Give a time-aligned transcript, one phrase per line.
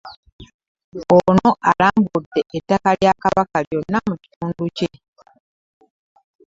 [1.25, 4.89] Ono alambudde ettaka lya Kabaka lyonna mu kitundu kye.